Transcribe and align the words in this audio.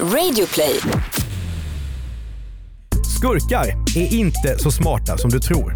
Radioplay. 0.00 0.80
Skurkar 3.18 3.66
är 3.96 4.14
inte 4.14 4.58
så 4.58 4.70
smarta 4.70 5.18
som 5.18 5.30
du 5.30 5.40
tror. 5.40 5.74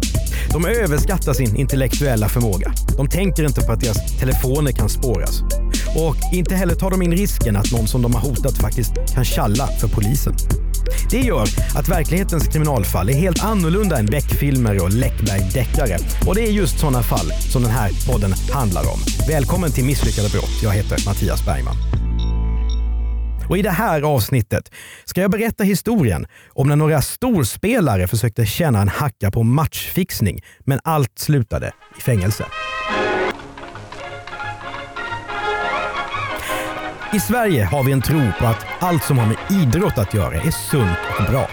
De 0.51 0.65
överskattar 0.65 1.33
sin 1.33 1.55
intellektuella 1.55 2.29
förmåga. 2.29 2.73
De 2.97 3.09
tänker 3.09 3.43
inte 3.43 3.61
på 3.61 3.71
att 3.71 3.79
deras 3.79 4.19
telefoner 4.19 4.71
kan 4.71 4.89
spåras. 4.89 5.41
Och 5.95 6.15
inte 6.33 6.55
heller 6.55 6.75
tar 6.75 6.91
de 6.91 7.01
in 7.01 7.11
risken 7.11 7.55
att 7.55 7.71
någon 7.71 7.87
som 7.87 8.01
de 8.01 8.13
har 8.13 8.21
hotat 8.21 8.57
faktiskt 8.57 8.91
kan 9.13 9.25
tjalla 9.25 9.67
för 9.67 9.87
polisen. 9.87 10.35
Det 11.09 11.19
gör 11.19 11.43
att 11.75 11.89
verklighetens 11.89 12.47
kriminalfall 12.47 13.09
är 13.09 13.13
helt 13.13 13.43
annorlunda 13.43 13.99
än 13.99 14.05
Beck-filmer 14.05 14.83
och 14.83 14.89
Läckberg-deckare. 14.93 15.97
Och 16.27 16.35
det 16.35 16.41
är 16.41 16.51
just 16.51 16.79
sådana 16.79 17.03
fall 17.03 17.31
som 17.51 17.61
den 17.61 17.71
här 17.71 17.91
podden 18.11 18.33
handlar 18.51 18.81
om. 18.81 18.99
Välkommen 19.27 19.71
till 19.71 19.85
Misslyckade 19.85 20.29
brott. 20.29 20.63
Jag 20.63 20.71
heter 20.71 21.05
Mattias 21.05 21.45
Bergman. 21.45 21.75
Och 23.49 23.57
I 23.57 23.61
det 23.61 23.69
här 23.69 24.01
avsnittet 24.01 24.71
ska 25.05 25.21
jag 25.21 25.31
berätta 25.31 25.63
historien 25.63 26.25
om 26.49 26.67
när 26.67 26.75
några 26.75 27.01
storspelare 27.01 28.07
försökte 28.07 28.45
tjäna 28.45 28.81
en 28.81 28.87
hacka 28.87 29.31
på 29.31 29.43
matchfixning, 29.43 30.41
men 30.59 30.79
allt 30.83 31.19
slutade 31.19 31.71
i 31.97 32.01
fängelse. 32.01 32.45
I 37.13 37.19
Sverige 37.19 37.63
har 37.63 37.83
vi 37.83 37.91
en 37.91 38.01
tro 38.01 38.21
på 38.39 38.45
att 38.45 38.65
allt 38.79 39.03
som 39.03 39.17
har 39.17 39.25
med 39.25 39.37
idrott 39.49 39.97
att 39.97 40.13
göra 40.13 40.35
är 40.35 40.51
sunt 40.51 40.97
och 41.19 41.31
bra. 41.31 41.49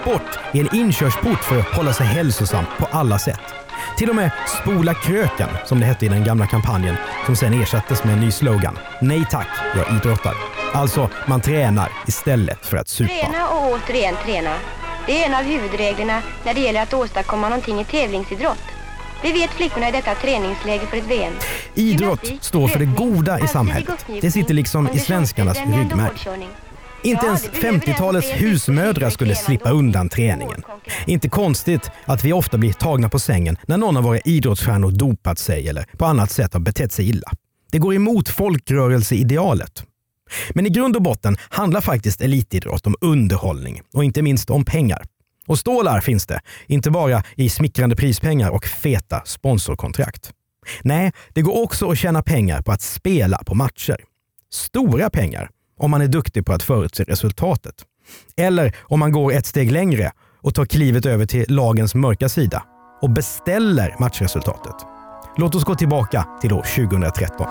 Sport 0.00 0.38
är 0.52 0.60
en 0.60 0.74
inkörsport 0.76 1.44
för 1.44 1.58
att 1.58 1.74
hålla 1.74 1.92
sig 1.92 2.06
hälsosam 2.06 2.64
på 2.78 2.86
alla 2.86 3.18
sätt. 3.18 3.40
Till 3.98 4.10
och 4.10 4.16
med 4.16 4.30
Spola 4.62 4.94
kröken, 4.94 5.48
som 5.66 5.80
det 5.80 5.86
hette 5.86 6.06
i 6.06 6.08
den 6.08 6.24
gamla 6.24 6.46
kampanjen, 6.46 6.96
som 7.26 7.36
sen 7.36 7.62
ersattes 7.62 8.04
med 8.04 8.14
en 8.14 8.20
ny 8.20 8.30
slogan. 8.30 8.78
Nej 9.00 9.26
tack, 9.30 9.48
jag 9.76 9.96
idrottar. 9.96 10.55
Alltså, 10.76 11.10
man 11.26 11.40
tränar 11.40 11.92
istället 12.06 12.66
för 12.66 12.76
att 12.76 12.88
supa. 12.88 13.12
Träna 13.14 13.48
och 13.48 13.72
återigen 13.72 14.14
träna. 14.24 14.54
Det 15.06 15.22
är 15.22 15.26
en 15.26 15.34
av 15.34 15.42
huvudreglerna 15.42 16.22
när 16.44 16.54
det 16.54 16.60
gäller 16.60 16.82
att 16.82 16.94
åstadkomma 16.94 17.48
någonting 17.48 17.80
i 17.80 17.84
tävlingsidrott. 17.84 18.62
Vi 19.22 19.32
vet 19.32 19.50
flickorna 19.50 19.88
i 19.88 19.92
detta 19.92 20.14
träningsläge 20.14 20.86
för 20.86 20.96
ett 20.96 21.06
VM. 21.06 21.32
Idrott 21.74 22.32
står 22.40 22.68
för 22.68 22.78
det 22.78 22.84
goda 22.84 23.40
i 23.40 23.48
samhället. 23.48 24.06
Det 24.20 24.30
sitter 24.30 24.54
liksom 24.54 24.88
i 24.92 24.98
svenskarnas 24.98 25.58
ryggmärg. 25.58 26.12
Inte 27.02 27.26
ens 27.26 27.50
50-talets 27.50 28.30
husmödrar 28.30 29.10
skulle 29.10 29.34
slippa 29.34 29.70
undan 29.70 30.08
träningen. 30.08 30.62
Inte 31.06 31.28
konstigt 31.28 31.90
att 32.04 32.24
vi 32.24 32.32
ofta 32.32 32.58
blir 32.58 32.72
tagna 32.72 33.08
på 33.08 33.18
sängen 33.18 33.56
när 33.66 33.76
någon 33.76 33.96
av 33.96 34.02
våra 34.02 34.18
idrottsstjärnor 34.18 34.90
dopat 34.90 35.38
sig 35.38 35.68
eller 35.68 35.86
på 35.96 36.04
annat 36.04 36.30
sätt 36.30 36.52
har 36.52 36.60
betett 36.60 36.92
sig 36.92 37.08
illa. 37.08 37.30
Det 37.72 37.78
går 37.78 37.94
emot 37.94 38.28
folkrörelseidealet. 38.28 39.84
Men 40.50 40.66
i 40.66 40.68
grund 40.68 40.96
och 40.96 41.02
botten 41.02 41.36
handlar 41.48 41.80
faktiskt 41.80 42.20
elitidrott 42.20 42.86
om 42.86 42.96
underhållning 43.00 43.82
och 43.94 44.04
inte 44.04 44.22
minst 44.22 44.50
om 44.50 44.64
pengar. 44.64 45.04
Och 45.46 45.58
stålar 45.58 46.00
finns 46.00 46.26
det, 46.26 46.40
inte 46.66 46.90
bara 46.90 47.22
i 47.36 47.48
smickrande 47.48 47.96
prispengar 47.96 48.50
och 48.50 48.64
feta 48.64 49.22
sponsorkontrakt. 49.24 50.32
Nej, 50.82 51.12
det 51.34 51.42
går 51.42 51.62
också 51.62 51.90
att 51.90 51.98
tjäna 51.98 52.22
pengar 52.22 52.62
på 52.62 52.72
att 52.72 52.82
spela 52.82 53.38
på 53.38 53.54
matcher. 53.54 53.96
Stora 54.50 55.10
pengar 55.10 55.50
om 55.78 55.90
man 55.90 56.02
är 56.02 56.08
duktig 56.08 56.46
på 56.46 56.52
att 56.52 56.62
förutse 56.62 57.04
resultatet. 57.04 57.74
Eller 58.36 58.76
om 58.82 59.00
man 59.00 59.12
går 59.12 59.32
ett 59.32 59.46
steg 59.46 59.72
längre 59.72 60.12
och 60.42 60.54
tar 60.54 60.64
klivet 60.64 61.06
över 61.06 61.26
till 61.26 61.44
lagens 61.48 61.94
mörka 61.94 62.28
sida 62.28 62.64
och 63.02 63.10
beställer 63.10 63.96
matchresultatet. 64.00 64.74
Låt 65.36 65.54
oss 65.54 65.64
gå 65.64 65.74
tillbaka 65.74 66.26
till 66.40 66.52
år 66.52 66.66
2013. 66.76 67.46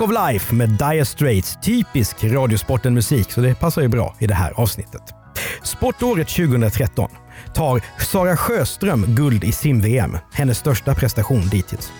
Walk 0.00 0.10
of 0.10 0.32
Life 0.32 0.54
med 0.54 0.68
Dire 0.68 1.04
Straits. 1.04 1.58
Typisk 1.62 2.24
Radiosporten-musik, 2.24 3.32
så 3.32 3.40
det 3.40 3.54
passar 3.54 3.82
ju 3.82 3.88
bra 3.88 4.14
i 4.18 4.26
det 4.26 4.34
här 4.34 4.52
avsnittet. 4.56 5.02
Sportåret 5.62 6.28
2013 6.28 7.10
tar 7.54 7.82
Sara 7.98 8.36
Sjöström 8.36 9.04
guld 9.08 9.44
i 9.44 9.52
sim-VM, 9.52 10.18
hennes 10.32 10.58
största 10.58 10.94
prestation 10.94 11.48
dittills. 11.48 11.92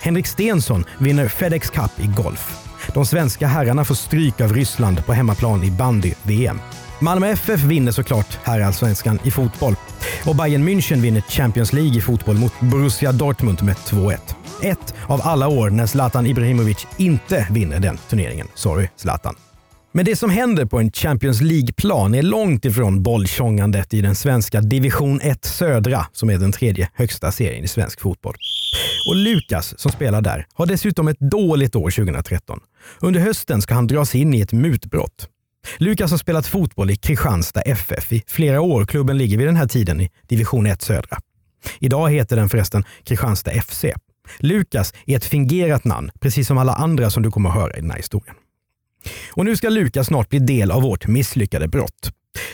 Henrik 0.00 0.26
Stensson 0.26 0.84
vinner 0.98 1.28
FedEx 1.28 1.70
Cup 1.70 2.00
i 2.00 2.06
golf. 2.06 2.68
De 2.94 3.06
svenska 3.06 3.46
herrarna 3.46 3.84
får 3.84 3.94
stryk 3.94 4.40
av 4.40 4.52
Ryssland 4.52 5.06
på 5.06 5.12
hemmaplan 5.12 5.64
i 5.64 5.70
bandy-VM. 5.70 6.58
Malmö 7.00 7.26
FF 7.26 7.60
vinner 7.60 7.92
såklart 7.92 8.38
herrallsvenskan 8.42 9.18
i 9.24 9.30
fotboll 9.30 9.76
och 10.26 10.36
Bayern 10.36 10.68
München 10.68 11.00
vinner 11.00 11.20
Champions 11.20 11.72
League 11.72 11.98
i 11.98 12.00
fotboll 12.00 12.36
mot 12.36 12.60
Borussia 12.60 13.12
Dortmund 13.12 13.62
med 13.62 13.76
2-1. 13.76 14.18
Ett 14.62 14.94
av 15.08 15.20
alla 15.24 15.48
år 15.48 15.70
när 15.70 15.86
Zlatan 15.86 16.26
Ibrahimovic 16.26 16.86
inte 16.96 17.46
vinner 17.50 17.80
den 17.80 17.98
turneringen. 18.10 18.46
Sorry 18.54 18.88
Zlatan. 18.96 19.34
Men 19.92 20.04
det 20.04 20.16
som 20.16 20.30
händer 20.30 20.64
på 20.64 20.78
en 20.78 20.92
Champions 20.92 21.40
League-plan 21.40 22.14
är 22.14 22.22
långt 22.22 22.64
ifrån 22.64 23.02
bolltjongandet 23.02 23.94
i 23.94 24.00
den 24.00 24.14
svenska 24.14 24.60
division 24.60 25.20
1 25.20 25.44
södra, 25.44 26.06
som 26.12 26.30
är 26.30 26.38
den 26.38 26.52
tredje 26.52 26.88
högsta 26.94 27.32
serien 27.32 27.64
i 27.64 27.68
svensk 27.68 28.00
fotboll. 28.00 28.34
Och 29.08 29.16
Lukas, 29.16 29.80
som 29.80 29.92
spelar 29.92 30.20
där, 30.20 30.46
har 30.54 30.66
dessutom 30.66 31.08
ett 31.08 31.20
dåligt 31.20 31.76
år 31.76 31.90
2013. 31.90 32.60
Under 33.00 33.20
hösten 33.20 33.62
ska 33.62 33.74
han 33.74 33.86
dras 33.86 34.14
in 34.14 34.34
i 34.34 34.40
ett 34.40 34.52
mutbrott. 34.52 35.28
Lukas 35.78 36.10
har 36.10 36.18
spelat 36.18 36.46
fotboll 36.46 36.90
i 36.90 36.96
Kristianstad 36.96 37.60
FF 37.60 38.12
i 38.12 38.22
flera 38.26 38.60
år. 38.60 38.84
Klubben 38.84 39.18
ligger 39.18 39.38
vid 39.38 39.46
den 39.46 39.56
här 39.56 39.68
tiden 39.68 40.00
i 40.00 40.10
division 40.28 40.66
1 40.66 40.82
södra. 40.82 41.18
Idag 41.78 42.10
heter 42.10 42.36
den 42.36 42.48
förresten 42.48 42.84
Kristianstad 43.04 43.50
FC. 43.50 43.84
Lukas 44.38 44.94
är 45.06 45.16
ett 45.16 45.24
fingerat 45.24 45.84
namn, 45.84 46.10
precis 46.20 46.46
som 46.46 46.58
alla 46.58 46.74
andra 46.74 47.10
som 47.10 47.22
du 47.22 47.30
kommer 47.30 47.48
att 47.48 47.54
höra 47.54 47.76
i 47.76 47.80
den 47.80 47.90
här 47.90 47.96
historien. 47.96 48.36
Och 49.32 49.44
nu 49.44 49.56
ska 49.56 49.68
Lukas 49.68 50.06
snart 50.06 50.28
bli 50.28 50.38
del 50.38 50.70
av 50.70 50.82
vårt 50.82 51.06
misslyckade 51.06 51.68
brott. 51.68 52.10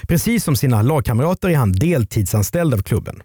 Precis 0.09 0.45
som 0.45 0.57
sina 0.57 0.83
lagkamrater 0.83 1.49
är 1.49 1.57
han 1.57 1.73
deltidsanställd 1.73 2.75
av 2.75 2.83
klubben. 2.83 3.23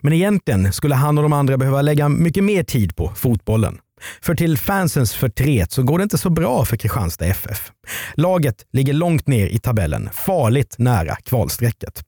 Men 0.00 0.12
egentligen 0.12 0.72
skulle 0.72 0.94
han 0.94 1.18
och 1.18 1.22
de 1.22 1.32
andra 1.32 1.58
behöva 1.58 1.82
lägga 1.82 2.08
mycket 2.08 2.44
mer 2.44 2.62
tid 2.62 2.96
på 2.96 3.12
fotbollen. 3.16 3.78
För 4.20 4.34
till 4.34 4.58
fansens 4.58 5.14
förtret 5.14 5.72
så 5.72 5.82
går 5.82 5.98
det 5.98 6.02
inte 6.02 6.18
så 6.18 6.30
bra 6.30 6.64
för 6.64 6.76
Kristianstad 6.76 7.26
FF. 7.26 7.72
Laget 8.14 8.56
ligger 8.72 8.92
långt 8.92 9.26
ner 9.26 9.46
i 9.46 9.58
tabellen, 9.58 10.08
farligt 10.12 10.74
nära 10.78 11.16
kvalstrecket. 11.16 12.02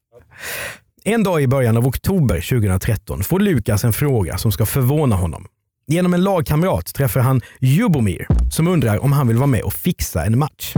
En 1.05 1.23
dag 1.23 1.43
i 1.43 1.47
början 1.47 1.77
av 1.77 1.87
oktober 1.87 2.41
2013 2.41 3.23
får 3.23 3.41
Lukas 3.41 3.85
en 3.85 3.93
fråga 3.93 4.39
som 4.39 4.53
ska 4.53 4.67
förvåna 4.67 5.17
honom. 5.17 5.47
Genom 5.87 6.15
en 6.15 6.25
lagkamrat 6.25 6.95
träffar 6.95 7.21
han 7.21 7.41
Jubomir 7.61 8.27
som 8.51 8.69
undrar 8.69 9.05
om 9.05 9.13
han 9.13 9.29
vill 9.29 9.37
vara 9.37 9.47
med 9.47 9.63
och 9.63 9.73
fixa 9.73 10.25
en 10.25 10.39
match. 10.39 10.75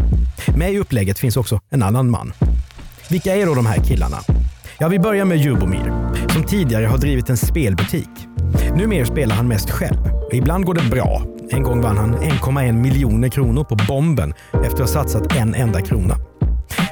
Med 0.56 0.72
i 0.72 0.78
upplägget 0.78 1.19
finns 1.19 1.37
också 1.37 1.61
en 1.71 1.83
annan 1.83 2.11
man. 2.11 2.33
Vilka 3.11 3.37
är 3.37 3.47
då 3.47 3.55
de 3.55 3.67
här 3.67 3.84
killarna? 3.84 4.17
Ja, 4.78 4.89
vi 4.89 4.99
börjar 4.99 5.25
med 5.25 5.39
Jubomir 5.39 5.93
som 6.33 6.44
tidigare 6.44 6.87
har 6.87 6.99
drivit 6.99 7.31
en 7.31 7.37
spelbutik. 7.37 8.09
Numera 8.77 9.06
spelar 9.06 9.37
han 9.37 9.49
mest 9.49 9.71
själv. 9.71 9.99
Ibland 10.33 10.65
går 10.65 10.75
det 10.75 10.91
bra. 10.91 11.23
En 11.50 11.62
gång 11.62 11.81
vann 11.81 11.99
han 11.99 12.17
1,1 12.17 12.73
miljoner 12.73 13.28
kronor 13.28 13.65
på 13.65 13.77
bomben 13.88 14.34
efter 14.53 14.83
att 14.83 14.94
ha 14.94 15.03
satsat 15.03 15.37
en 15.37 15.55
enda 15.55 15.81
krona. 15.81 16.17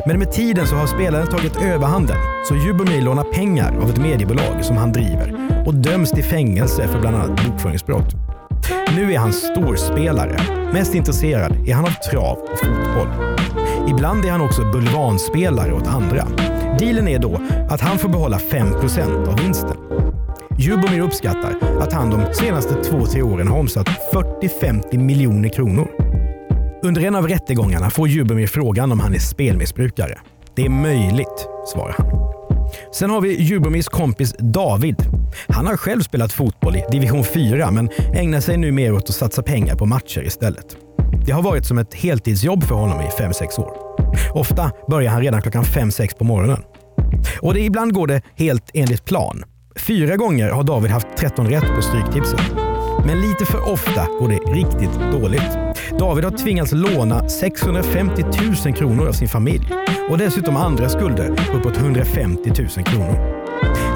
Men 0.06 0.18
med 0.18 0.32
tiden 0.32 0.66
så 0.66 0.74
har 0.74 0.86
spelaren 0.86 1.26
tagit 1.26 1.56
överhanden, 1.56 2.16
så 2.48 2.54
Jubomir 2.54 3.02
lånar 3.02 3.24
pengar 3.24 3.78
av 3.82 3.90
ett 3.90 3.98
mediebolag 3.98 4.64
som 4.64 4.76
han 4.76 4.92
driver 4.92 5.34
och 5.66 5.74
döms 5.74 6.10
till 6.10 6.24
fängelse 6.24 6.88
för 6.88 7.00
bland 7.00 7.16
annat 7.16 7.44
bokföringsbrott. 7.44 8.14
Nu 8.96 9.12
är 9.12 9.18
han 9.18 9.32
storspelare. 9.32 10.36
Mest 10.72 10.94
intresserad 10.94 11.68
är 11.68 11.74
han 11.74 11.84
av 11.84 12.10
trav 12.10 12.38
och 12.38 12.58
fotboll. 12.58 13.08
Ibland 13.88 14.24
är 14.24 14.30
han 14.30 14.40
också 14.40 14.62
bulvanspelare 14.72 15.72
åt 15.72 15.86
andra. 15.86 16.26
Dealen 16.78 17.08
är 17.08 17.18
då 17.18 17.40
att 17.70 17.80
han 17.80 17.98
får 17.98 18.08
behålla 18.08 18.38
5% 18.38 19.28
av 19.28 19.40
vinsten. 19.40 19.76
Jubomir 20.58 21.00
uppskattar 21.00 21.54
att 21.80 21.92
han 21.92 22.10
de 22.10 22.34
senaste 22.34 22.74
två, 22.74 23.06
tre 23.06 23.22
åren 23.22 23.48
har 23.48 23.58
omsatt 23.58 23.88
40-50 24.12 24.98
miljoner 24.98 25.48
kronor. 25.48 26.03
Under 26.84 27.04
en 27.04 27.14
av 27.14 27.28
rättegångarna 27.28 27.90
får 27.90 28.08
Jubomir 28.08 28.46
frågan 28.46 28.92
om 28.92 29.00
han 29.00 29.14
är 29.14 29.18
spelmissbrukare. 29.18 30.18
Det 30.56 30.64
är 30.64 30.68
möjligt, 30.68 31.48
svarar 31.66 31.94
han. 31.98 32.06
Sen 32.94 33.10
har 33.10 33.20
vi 33.20 33.42
Jubomirs 33.42 33.88
kompis 33.88 34.34
David. 34.38 34.96
Han 35.48 35.66
har 35.66 35.76
själv 35.76 36.00
spelat 36.00 36.32
fotboll 36.32 36.76
i 36.76 36.84
division 36.90 37.24
4 37.24 37.70
men 37.70 37.90
ägnar 38.14 38.40
sig 38.40 38.56
nu 38.56 38.72
mer 38.72 38.92
åt 38.92 39.08
att 39.08 39.14
satsa 39.14 39.42
pengar 39.42 39.74
på 39.74 39.86
matcher 39.86 40.22
istället. 40.22 40.76
Det 41.26 41.32
har 41.32 41.42
varit 41.42 41.66
som 41.66 41.78
ett 41.78 41.94
heltidsjobb 41.94 42.64
för 42.64 42.74
honom 42.74 43.00
i 43.00 43.08
5-6 43.22 43.60
år. 43.60 43.72
Ofta 44.32 44.70
börjar 44.88 45.10
han 45.10 45.22
redan 45.22 45.42
klockan 45.42 45.64
5-6 45.64 46.18
på 46.18 46.24
morgonen. 46.24 46.62
Och 47.40 47.54
det, 47.54 47.60
ibland 47.60 47.94
går 47.94 48.06
det 48.06 48.22
helt 48.34 48.70
enligt 48.74 49.04
plan. 49.04 49.44
Fyra 49.76 50.16
gånger 50.16 50.50
har 50.50 50.62
David 50.62 50.90
haft 50.90 51.06
13 51.18 51.46
rätt 51.46 51.74
på 51.76 51.82
Stryktipset. 51.82 52.52
Men 53.06 53.20
lite 53.20 53.44
för 53.44 53.72
ofta 53.72 54.06
går 54.20 54.28
det 54.28 54.38
riktigt 54.52 55.00
dåligt. 55.12 55.63
David 55.90 56.24
har 56.24 56.30
tvingats 56.30 56.72
låna 56.72 57.28
650 57.28 58.24
000 58.64 58.74
kronor 58.74 59.08
av 59.08 59.12
sin 59.12 59.28
familj 59.28 59.68
och 60.10 60.18
dessutom 60.18 60.56
andra 60.56 60.88
skulder 60.88 61.30
uppåt 61.54 61.76
150 61.76 62.52
000 62.58 62.68
kronor. 62.68 63.44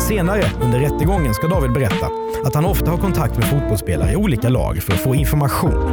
Senare 0.01 0.45
under 0.63 0.79
rättegången 0.79 1.35
ska 1.35 1.49
David 1.49 1.73
berätta 1.73 2.11
att 2.45 2.55
han 2.55 2.65
ofta 2.65 2.91
har 2.91 2.99
kontakt 2.99 3.39
med 3.39 3.45
fotbollsspelare 3.45 4.13
i 4.13 4.17
olika 4.17 4.49
lag 4.49 4.83
för 4.83 4.93
att 4.93 5.01
få 5.01 5.15
information. 5.15 5.93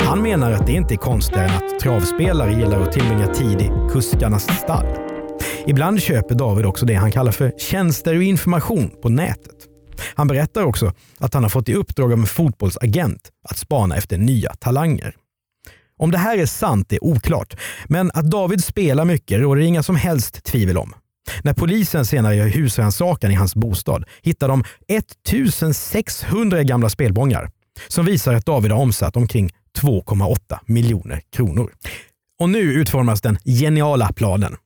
Han 0.00 0.22
menar 0.22 0.52
att 0.52 0.66
det 0.66 0.72
inte 0.72 0.94
är 0.94 0.98
konstigare 0.98 1.48
än 1.48 1.56
att 1.56 1.80
travspelare 1.80 2.52
gillar 2.52 2.80
att 2.80 2.92
tillbringa 2.92 3.26
tid 3.26 3.60
i 3.60 3.70
kuskarnas 3.92 4.42
stall. 4.42 4.86
Ibland 5.66 6.02
köper 6.02 6.34
David 6.34 6.66
också 6.66 6.86
det 6.86 6.94
han 6.94 7.12
kallar 7.12 7.32
för 7.32 7.52
tjänster 7.58 8.16
och 8.16 8.22
information 8.22 8.90
på 9.02 9.08
nätet. 9.08 9.56
Han 10.14 10.28
berättar 10.28 10.62
också 10.62 10.92
att 11.18 11.34
han 11.34 11.42
har 11.42 11.50
fått 11.50 11.68
i 11.68 11.74
uppdrag 11.74 12.12
av 12.12 12.18
en 12.18 12.26
fotbollsagent 12.26 13.30
att 13.48 13.56
spana 13.56 13.96
efter 13.96 14.18
nya 14.18 14.54
talanger. 14.54 15.14
Om 15.98 16.10
det 16.10 16.18
här 16.18 16.38
är 16.38 16.46
sant 16.46 16.92
är 16.92 17.04
oklart, 17.04 17.56
men 17.88 18.10
att 18.14 18.30
David 18.30 18.64
spelar 18.64 19.04
mycket 19.04 19.40
råder 19.40 19.62
inga 19.62 19.82
som 19.82 19.96
helst 19.96 20.44
tvivel 20.44 20.78
om. 20.78 20.94
När 21.42 21.52
polisen 21.52 22.06
senare 22.06 22.36
gör 22.36 22.46
husrannsakan 22.46 23.30
i 23.30 23.34
hans 23.34 23.54
bostad 23.54 24.04
hittar 24.22 24.48
de 24.48 24.64
1600 24.88 26.62
gamla 26.62 26.88
spelbongar 26.88 27.50
som 27.88 28.06
visar 28.06 28.34
att 28.34 28.46
David 28.46 28.72
har 28.72 28.78
omsatt 28.78 29.16
omkring 29.16 29.50
2,8 29.78 30.58
miljoner 30.66 31.20
kronor. 31.36 31.72
Och 32.40 32.50
nu 32.50 32.58
utformas 32.58 33.20
den 33.20 33.38
geniala 33.44 34.12
planen. 34.12 34.56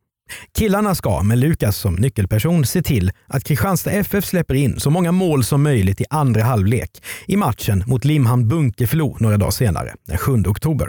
Killarna 0.58 0.94
ska, 0.94 1.22
med 1.22 1.38
Lukas 1.38 1.76
som 1.76 1.94
nyckelperson, 1.94 2.66
se 2.66 2.82
till 2.82 3.12
att 3.26 3.44
Kristianstad 3.44 3.90
FF 3.90 4.24
släpper 4.24 4.54
in 4.54 4.80
så 4.80 4.90
många 4.90 5.12
mål 5.12 5.44
som 5.44 5.62
möjligt 5.62 6.00
i 6.00 6.04
andra 6.10 6.42
halvlek 6.42 7.02
i 7.26 7.36
matchen 7.36 7.84
mot 7.86 8.04
Limhamn 8.04 8.48
Bunkeflo 8.48 9.16
några 9.20 9.36
dagar 9.36 9.50
senare, 9.50 9.94
den 10.06 10.18
7 10.18 10.42
oktober. 10.46 10.88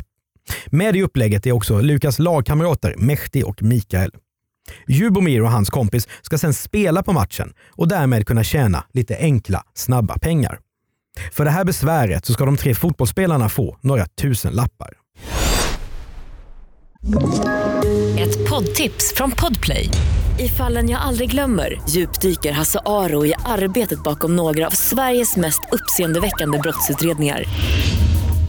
Med 0.65 0.95
i 0.95 1.01
upplägget 1.01 1.45
är 1.45 1.51
också 1.51 1.79
Lukas 1.81 2.19
lagkamrater 2.19 2.95
Mehdi 2.97 3.43
och 3.43 3.63
Mikael. 3.63 4.11
Jubomir 4.87 5.41
och 5.41 5.51
hans 5.51 5.69
kompis 5.69 6.07
ska 6.21 6.37
sedan 6.37 6.53
spela 6.53 7.03
på 7.03 7.13
matchen 7.13 7.53
och 7.69 7.87
därmed 7.87 8.27
kunna 8.27 8.43
tjäna 8.43 8.83
lite 8.93 9.17
enkla, 9.17 9.63
snabba 9.73 10.17
pengar. 10.19 10.59
För 11.31 11.45
det 11.45 11.51
här 11.51 11.65
besväret 11.65 12.25
så 12.25 12.33
ska 12.33 12.45
de 12.45 12.57
tre 12.57 12.75
fotbollsspelarna 12.75 13.49
få 13.49 13.77
några 13.81 14.05
tusen 14.05 14.53
lappar. 14.53 14.93
Ett 18.19 18.49
poddtips 18.49 19.13
från 19.15 19.31
Podplay. 19.31 19.89
I 20.39 20.49
fallen 20.49 20.89
jag 20.89 21.01
aldrig 21.01 21.31
glömmer 21.31 21.81
djupdyker 21.89 22.51
Hasse 22.51 22.79
Aro 22.85 23.25
i 23.25 23.33
arbetet 23.45 24.03
bakom 24.03 24.35
några 24.35 24.67
av 24.67 24.71
Sveriges 24.71 25.35
mest 25.35 25.61
uppseendeväckande 25.71 26.57
brottsutredningar 26.57 27.43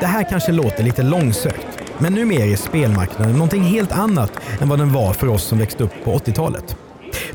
Det 0.00 0.06
här 0.06 0.24
kanske 0.30 0.52
låter 0.52 0.84
lite 0.84 1.02
långsökt, 1.02 1.66
men 1.98 2.12
numera 2.12 2.44
är 2.44 2.56
spelmarknaden 2.56 3.32
någonting 3.32 3.62
helt 3.62 3.92
annat 3.92 4.32
än 4.60 4.68
vad 4.68 4.78
den 4.78 4.92
var 4.92 5.12
för 5.12 5.26
oss 5.26 5.42
som 5.42 5.58
växte 5.58 5.84
upp 5.84 5.92
på 6.04 6.18
80-talet. 6.18 6.76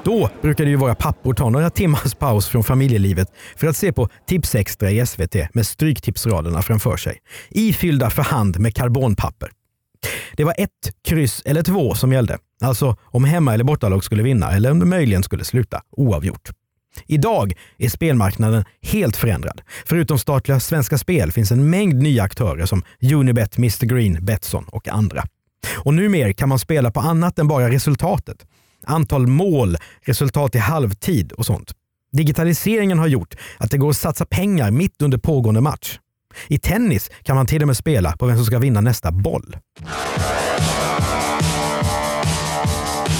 Då 0.04 0.30
brukade 0.42 0.70
ju 0.70 0.76
våra 0.76 0.96
pappor 0.96 1.34
ta 1.34 1.50
några 1.50 1.70
timmars 1.70 2.16
paus 2.16 2.48
från 2.48 2.64
familjelivet 2.64 3.28
för 3.56 3.68
att 3.68 3.78
se 3.78 3.94
på 3.94 4.10
Tipsextra 4.28 4.92
i 4.92 5.06
SVT 5.06 5.36
med 5.54 5.68
stryktipsraderna 5.68 6.62
framför 6.62 6.98
sig, 6.98 7.18
ifyllda 7.50 8.10
för 8.10 8.22
hand 8.24 8.60
med 8.60 8.76
karbonpapper. 8.76 9.50
Det 10.38 10.44
var 10.44 10.56
ett 10.58 10.70
kryss 11.08 11.42
eller 11.46 11.64
två 11.64 11.96
som 11.96 12.14
gällde, 12.14 12.38
alltså 12.62 12.96
om 13.04 13.24
hemma 13.24 13.54
eller 13.54 13.64
bortalag 13.64 14.04
skulle 14.04 14.24
vinna 14.24 14.52
eller 14.52 14.72
om 14.72 14.80
det 14.80 14.86
möjligen 14.86 15.24
skulle 15.24 15.44
sluta 15.44 15.82
oavgjort. 15.92 16.50
Idag 17.08 17.54
är 17.78 17.90
spelmarknaden 17.90 18.66
helt 18.82 19.18
förändrad. 19.18 19.62
Förutom 19.86 20.20
statliga 20.20 20.60
Svenska 20.60 20.98
Spel 20.98 21.32
finns 21.32 21.52
en 21.52 21.70
mängd 21.70 22.04
nya 22.04 22.24
aktörer 22.24 22.66
som 22.66 22.84
Unibet, 23.14 23.58
Mr 23.58 23.86
Green, 23.86 24.26
Betsson 24.26 24.66
och 24.68 24.88
andra. 24.88 25.24
Och 25.78 25.94
numera 25.94 26.34
kan 26.34 26.50
man 26.50 26.60
spela 26.60 26.92
på 26.92 27.00
annat 27.00 27.40
än 27.40 27.48
bara 27.48 27.70
resultatet. 27.70 28.38
Antal 28.86 29.28
mål, 29.28 29.78
resultat 30.02 30.56
i 30.56 30.58
halvtid 30.58 31.32
och 31.32 31.46
sånt. 31.46 31.72
Digitaliseringen 32.12 33.00
har 33.00 33.08
gjort 33.08 33.36
att 33.58 33.72
det 33.72 33.78
går 33.78 33.90
att 33.90 33.98
satsa 33.98 34.26
pengar 34.26 34.72
mitt 34.72 35.02
under 35.02 35.18
pågående 35.18 35.62
match. 35.62 36.00
I 36.48 36.60
tennis 36.60 37.12
kan 37.24 37.36
man 37.36 37.46
till 37.46 37.62
och 37.62 37.68
med 37.68 37.78
spela 37.78 38.18
på 38.18 38.26
vem 38.26 38.36
som 38.36 38.46
ska 38.46 38.60
vinna 38.60 38.82
nästa 38.82 39.12
boll. 39.12 39.58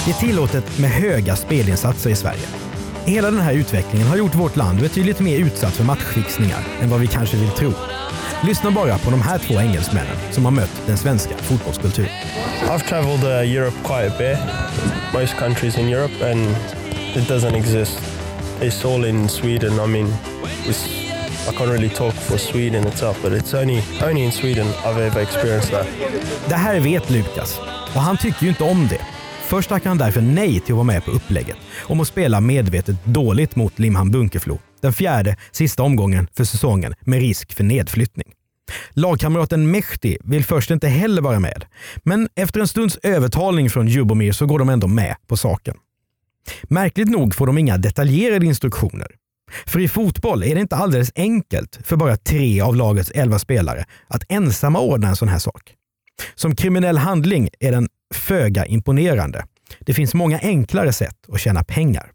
Det 0.04 0.10
är 0.10 0.20
tillåtet 0.20 0.78
med 0.78 0.90
höga 0.90 1.36
spelinsatser 1.36 2.10
i 2.10 2.16
Sverige. 2.16 2.46
Hela 3.06 3.30
den 3.30 3.40
här 3.40 3.54
utvecklingen 3.54 4.08
har 4.08 4.16
gjort 4.16 4.34
vårt 4.34 4.56
land 4.56 4.80
betydligt 4.80 5.20
mer 5.20 5.38
utsatt 5.38 5.72
för 5.72 5.84
matchfixningar 5.84 6.64
än 6.82 6.90
vad 6.90 7.00
vi 7.00 7.06
kanske 7.06 7.36
vill 7.36 7.50
tro. 7.50 7.72
Lyssna 8.44 8.70
bara 8.70 8.98
på 8.98 9.10
de 9.10 9.22
här 9.22 9.38
två 9.38 9.60
engelsmännen 9.60 10.16
som 10.30 10.44
har 10.44 10.52
mött 10.52 10.82
den 10.86 10.96
svenska 10.96 11.36
fotbollskulturen. 11.36 12.10
I've 12.62 12.88
traveled 12.88 13.24
uh, 13.24 13.56
Europe 13.56 13.76
quite 13.84 14.06
a 14.06 14.18
bit, 14.18 14.38
most 15.20 15.36
countries 15.36 15.78
in 15.78 15.88
Europe, 15.88 16.30
and 16.30 16.40
it 17.16 17.28
doesn't 17.28 17.54
exist. 17.54 17.98
It's 18.60 18.94
all 18.94 19.04
in 19.04 19.28
Sweden. 19.28 19.72
I 19.72 19.86
mean, 19.86 20.06
I 21.48 21.52
can't 21.56 21.70
really 21.70 21.90
talk 21.90 22.14
for 22.14 22.38
Sweden 22.38 22.86
itself, 22.86 23.22
but 23.22 23.32
it's 23.32 23.54
only, 23.54 23.82
only 24.02 24.24
in 24.24 24.32
Sweden 24.32 24.66
I've 24.66 24.98
ever 24.98 25.20
experienced 25.20 25.70
that. 25.70 25.86
Det 26.48 26.54
här 26.54 26.80
vet 26.80 27.10
Lukas 27.10 27.60
och 27.94 28.00
han 28.00 28.16
tycker 28.16 28.42
ju 28.42 28.48
inte 28.48 28.64
om 28.64 28.88
det. 28.88 29.13
Först 29.48 29.68
tackar 29.68 29.90
han 29.90 29.98
därför 29.98 30.20
nej 30.20 30.60
till 30.60 30.72
att 30.72 30.76
vara 30.76 30.84
med 30.84 31.04
på 31.04 31.10
upplägget 31.10 31.56
om 31.82 32.00
att 32.00 32.08
spela 32.08 32.40
medvetet 32.40 33.04
dåligt 33.04 33.56
mot 33.56 33.78
Limhamn 33.78 34.10
Bunkeflo. 34.10 34.58
Den 34.80 34.92
fjärde, 34.92 35.36
sista 35.52 35.82
omgången 35.82 36.28
för 36.36 36.44
säsongen 36.44 36.94
med 37.00 37.20
risk 37.20 37.52
för 37.52 37.64
nedflyttning. 37.64 38.32
Lagkamraten 38.90 39.70
Mehdi 39.70 40.18
vill 40.24 40.44
först 40.44 40.70
inte 40.70 40.88
heller 40.88 41.22
vara 41.22 41.40
med, 41.40 41.64
men 42.02 42.28
efter 42.34 42.60
en 42.60 42.68
stunds 42.68 42.98
övertalning 43.02 43.70
från 43.70 43.88
Jubomir 43.88 44.32
så 44.32 44.46
går 44.46 44.58
de 44.58 44.68
ändå 44.68 44.86
med 44.86 45.16
på 45.26 45.36
saken. 45.36 45.74
Märkligt 46.62 47.08
nog 47.08 47.34
får 47.34 47.46
de 47.46 47.58
inga 47.58 47.78
detaljerade 47.78 48.46
instruktioner. 48.46 49.08
För 49.66 49.80
i 49.80 49.88
fotboll 49.88 50.42
är 50.42 50.54
det 50.54 50.60
inte 50.60 50.76
alldeles 50.76 51.12
enkelt 51.14 51.78
för 51.84 51.96
bara 51.96 52.16
tre 52.16 52.60
av 52.60 52.76
lagets 52.76 53.10
elva 53.10 53.38
spelare 53.38 53.84
att 54.08 54.22
ensamma 54.28 54.80
ordna 54.80 55.08
en 55.08 55.16
sån 55.16 55.28
här 55.28 55.38
sak. 55.38 55.74
Som 56.34 56.56
kriminell 56.56 56.98
handling 56.98 57.48
är 57.60 57.72
den 57.72 57.88
föga 58.14 58.66
imponerande. 58.66 59.44
Det 59.80 59.94
finns 59.94 60.14
många 60.14 60.38
enklare 60.38 60.92
sätt 60.92 61.16
att 61.32 61.40
tjäna 61.40 61.64
pengar. 61.64 62.10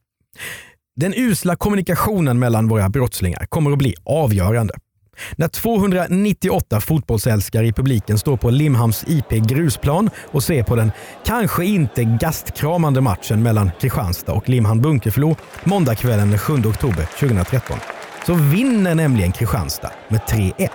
Den 0.95 1.13
usla 1.17 1.55
kommunikationen 1.55 2.39
mellan 2.39 2.67
våra 2.67 2.89
brottslingar 2.89 3.45
kommer 3.45 3.71
att 3.71 3.77
bli 3.77 3.95
avgörande. 4.03 4.73
När 5.35 5.47
298 5.47 6.81
fotbollsälskare 6.81 7.67
i 7.67 7.73
publiken 7.73 8.17
står 8.17 8.37
på 8.37 8.49
Limhamns 8.49 9.05
IP 9.07 9.29
grusplan 9.29 10.09
och 10.31 10.43
ser 10.43 10.63
på 10.63 10.75
den 10.75 10.91
kanske 11.25 11.65
inte 11.65 12.03
gastkramande 12.03 13.01
matchen 13.01 13.43
mellan 13.43 13.71
Kristianstad 13.79 14.33
och 14.33 14.49
Limhamn 14.49 14.81
Bunkeflo 14.81 15.35
måndagskvällen 15.63 16.29
den 16.29 16.39
7 16.39 16.53
oktober 16.53 17.05
2013 17.19 17.79
så 18.25 18.33
vinner 18.33 18.95
nämligen 18.95 19.31
Kristianstad 19.31 19.91
med 20.09 20.19
3-1. 20.21 20.69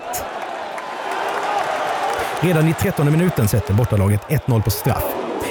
Redan 2.41 2.69
i 2.69 2.75
13 2.75 3.11
minuten 3.11 3.49
sätter 3.49 3.75
bortalaget 3.75 4.21
1-0 4.21 4.63
på 4.63 4.71
straff. 4.71 5.05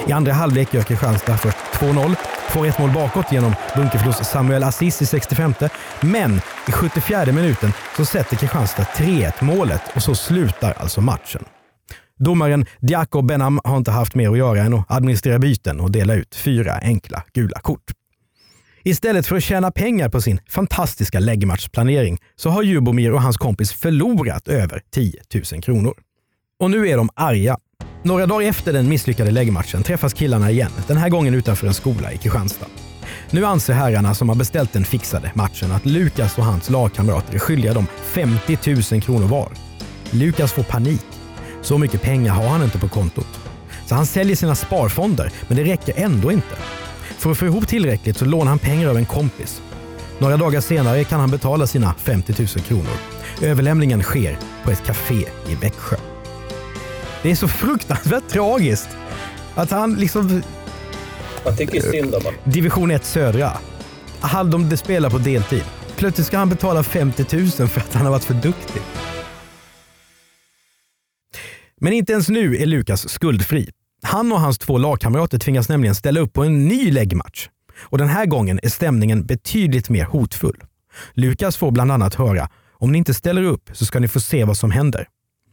I 0.06 0.12
andra 0.12 0.32
halvlek 0.32 0.74
gör 0.74 0.82
Kristianstad 0.82 1.36
först 1.36 1.56
2-0, 1.56 2.14
får 2.48 2.66
ett 2.66 2.78
mål 2.78 2.90
bakåt 2.90 3.32
genom 3.32 3.54
Bunkeflos 3.76 4.16
Samuel 4.16 4.62
Aziz 4.62 5.02
i 5.02 5.06
65. 5.06 5.54
Men 6.00 6.40
i 6.68 6.72
74 6.72 7.26
minuten 7.26 7.72
så 7.96 8.04
sätter 8.04 8.36
Kristianstad 8.36 8.82
3-1 8.82 9.44
målet 9.44 9.82
och 9.94 10.02
så 10.02 10.14
slutar 10.14 10.72
alltså 10.72 11.00
matchen. 11.00 11.44
Domaren 12.18 12.66
Diako 12.80 13.22
Benham 13.22 13.60
har 13.64 13.76
inte 13.76 13.90
haft 13.90 14.14
mer 14.14 14.30
att 14.30 14.38
göra 14.38 14.60
än 14.60 14.74
att 14.74 14.90
administrera 14.90 15.38
byten 15.38 15.80
och 15.80 15.90
dela 15.90 16.14
ut 16.14 16.34
fyra 16.34 16.72
enkla 16.82 17.24
gula 17.32 17.60
kort. 17.60 17.92
Istället 18.84 19.26
för 19.26 19.36
att 19.36 19.42
tjäna 19.42 19.70
pengar 19.70 20.08
på 20.08 20.20
sin 20.20 20.40
fantastiska 20.48 21.20
läggmatchplanering 21.20 22.18
så 22.36 22.50
har 22.50 22.62
Jubomir 22.62 23.12
och 23.12 23.22
hans 23.22 23.36
kompis 23.36 23.72
förlorat 23.72 24.48
över 24.48 24.82
10 24.94 25.20
000 25.52 25.62
kronor. 25.62 25.94
Och 26.60 26.70
nu 26.70 26.88
är 26.88 26.96
de 26.96 27.08
arga. 27.14 27.56
Några 28.02 28.26
dagar 28.26 28.48
efter 28.48 28.72
den 28.72 28.88
misslyckade 28.88 29.30
läggmatchen 29.30 29.82
träffas 29.82 30.12
killarna 30.12 30.50
igen, 30.50 30.70
den 30.86 30.96
här 30.96 31.08
gången 31.08 31.34
utanför 31.34 31.66
en 31.66 31.74
skola 31.74 32.12
i 32.12 32.18
Kristianstad. 32.18 32.66
Nu 33.30 33.44
anser 33.44 33.72
herrarna 33.72 34.14
som 34.14 34.28
har 34.28 34.36
beställt 34.36 34.72
den 34.72 34.84
fixade 34.84 35.32
matchen 35.34 35.72
att 35.72 35.86
Lukas 35.86 36.38
och 36.38 36.44
hans 36.44 36.70
lagkamrater 36.70 37.34
är 37.34 37.38
skyldiga 37.38 37.74
dem 37.74 37.86
50 38.02 38.58
000 38.92 39.02
kronor 39.02 39.26
var. 39.26 39.48
Lukas 40.10 40.52
får 40.52 40.62
panik. 40.62 41.06
Så 41.62 41.78
mycket 41.78 42.02
pengar 42.02 42.32
har 42.32 42.48
han 42.48 42.62
inte 42.62 42.78
på 42.78 42.88
kontot. 42.88 43.40
Så 43.86 43.94
han 43.94 44.06
säljer 44.06 44.36
sina 44.36 44.54
sparfonder, 44.54 45.32
men 45.48 45.56
det 45.56 45.64
räcker 45.64 45.94
ändå 45.96 46.32
inte. 46.32 46.56
För 47.18 47.30
att 47.30 47.38
få 47.38 47.46
ihop 47.46 47.68
tillräckligt 47.68 48.16
så 48.16 48.24
lånar 48.24 48.48
han 48.48 48.58
pengar 48.58 48.88
av 48.88 48.96
en 48.96 49.06
kompis. 49.06 49.62
Några 50.18 50.36
dagar 50.36 50.60
senare 50.60 51.04
kan 51.04 51.20
han 51.20 51.30
betala 51.30 51.66
sina 51.66 51.94
50 51.94 52.34
000 52.38 52.48
kronor. 52.48 52.96
Överlämningen 53.42 54.02
sker 54.02 54.38
på 54.64 54.70
ett 54.70 54.86
café 54.86 55.24
i 55.48 55.54
Växjö. 55.54 56.13
Det 57.24 57.30
är 57.30 57.34
så 57.34 57.48
fruktansvärt 57.48 58.28
tragiskt 58.28 58.88
att 59.54 59.70
han 59.70 59.94
liksom... 59.94 60.42
Jag 61.44 61.58
tycker 61.58 61.80
synd 61.80 62.14
om 62.14 62.24
honom. 62.24 62.40
Division 62.44 62.90
1 62.90 63.04
södra. 63.04 63.52
Han 64.20 64.50
de 64.50 64.76
spelar 64.76 65.10
på 65.10 65.18
deltid. 65.18 65.64
Plötsligt 65.96 66.26
ska 66.26 66.38
han 66.38 66.48
betala 66.48 66.82
50 66.82 67.36
000 67.36 67.48
för 67.48 67.80
att 67.80 67.94
han 67.94 68.04
har 68.04 68.10
varit 68.10 68.24
för 68.24 68.34
duktig. 68.34 68.82
Men 71.80 71.92
inte 71.92 72.12
ens 72.12 72.28
nu 72.28 72.56
är 72.56 72.66
Lukas 72.66 73.08
skuldfri. 73.08 73.70
Han 74.02 74.32
och 74.32 74.40
hans 74.40 74.58
två 74.58 74.78
lagkamrater 74.78 75.38
tvingas 75.38 75.68
nämligen 75.68 75.94
ställa 75.94 76.20
upp 76.20 76.32
på 76.32 76.44
en 76.44 76.68
ny 76.68 76.90
läggmatch. 76.90 77.48
Och 77.76 77.98
den 77.98 78.08
här 78.08 78.26
gången 78.26 78.60
är 78.62 78.68
stämningen 78.68 79.26
betydligt 79.26 79.88
mer 79.88 80.04
hotfull. 80.04 80.62
Lukas 81.14 81.56
får 81.56 81.70
bland 81.70 81.92
annat 81.92 82.14
höra 82.14 82.48
om 82.72 82.92
ni 82.92 82.98
inte 82.98 83.14
ställer 83.14 83.42
upp 83.42 83.70
så 83.72 83.84
ska 83.84 84.00
ni 84.00 84.08
få 84.08 84.20
se 84.20 84.44
vad 84.44 84.56
som 84.56 84.70
händer. 84.70 85.08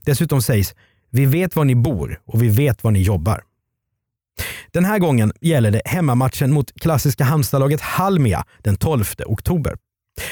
Dessutom 0.05 0.41
sägs 0.41 0.75
vi 1.11 1.25
vet 1.25 1.55
var 1.55 1.65
ni 1.65 1.75
bor 1.75 2.21
och 2.25 2.43
vi 2.43 2.49
vet 2.49 2.83
var 2.83 2.91
ni 2.91 3.01
jobbar. 3.01 3.43
Den 4.71 4.85
här 4.85 4.99
gången 4.99 5.33
gäller 5.41 5.71
det 5.71 5.81
hemmamatchen 5.85 6.53
mot 6.53 6.81
klassiska 6.81 7.23
Halmstadlaget 7.23 7.81
Halmia 7.81 8.43
den 8.59 8.75
12 8.75 9.05
oktober. 9.25 9.75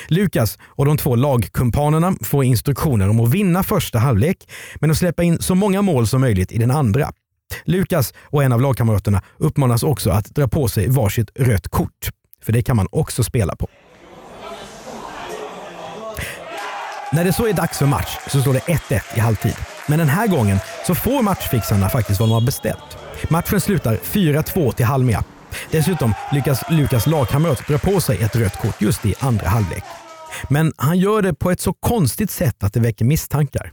Lukas 0.07 0.57
och 0.62 0.86
de 0.86 0.98
två 0.98 1.15
lagkumpanerna 1.15 2.15
får 2.21 2.43
instruktioner 2.43 3.09
om 3.09 3.19
att 3.19 3.29
vinna 3.29 3.63
första 3.63 4.00
halvlek, 4.00 4.50
men 4.75 4.91
att 4.91 4.98
släppa 4.98 5.24
in 5.24 5.41
så 5.41 5.55
många 5.55 5.81
mål 5.81 6.07
som 6.07 6.21
möjligt 6.21 6.51
i 6.51 6.57
den 6.57 6.71
andra. 6.71 7.12
Lukas 7.63 8.13
och 8.21 8.43
en 8.43 8.51
av 8.51 8.62
lagkamraterna 8.62 9.21
uppmanas 9.38 9.83
också 9.83 10.09
att 10.09 10.25
dra 10.25 10.48
på 10.48 10.67
sig 10.67 10.89
varsitt 10.89 11.31
rött 11.36 11.67
kort, 11.67 12.09
för 12.43 12.53
det 12.53 12.62
kan 12.62 12.75
man 12.75 12.88
också 12.91 13.24
spela 13.24 13.55
på. 13.55 13.67
När 17.12 17.25
det 17.25 17.33
så 17.33 17.48
är 17.48 17.53
dags 17.53 17.77
för 17.77 17.86
match 17.86 18.17
så 18.27 18.41
står 18.41 18.53
det 18.53 18.59
1-1 18.59 19.01
i 19.15 19.19
halvtid. 19.19 19.55
Men 19.89 20.00
den 20.00 20.10
här 20.10 20.27
gången 20.27 20.58
så 20.88 20.96
får 20.96 21.24
matchfixarna 21.24 21.89
faktiskt 21.89 22.19
vad 22.19 22.29
de 22.29 22.34
har 22.34 22.41
beställt. 22.41 22.98
Matchen 23.29 23.62
slutar 23.62 23.96
4-2 23.96 24.72
till 24.72 24.86
Halmia. 24.86 25.24
Dessutom 25.72 26.13
lyckas 26.31 26.63
Lukas 26.69 27.08
lagkamrat 27.08 27.67
dra 27.67 27.77
på 27.77 28.01
sig 28.01 28.17
ett 28.22 28.36
rött 28.36 28.62
kort 28.62 28.81
just 28.81 29.05
i 29.05 29.13
andra 29.19 29.48
halvlek. 29.48 29.84
Men 30.50 30.74
han 30.77 31.00
gör 31.00 31.22
det 31.22 31.34
på 31.34 31.51
ett 31.51 31.62
så 31.62 31.74
konstigt 31.74 32.31
sätt 32.31 32.63
att 32.63 32.74
det 32.74 32.79
väcker 32.79 33.05
misstankar. 33.05 33.72